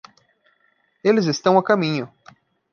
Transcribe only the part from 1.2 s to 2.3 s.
estão a caminho.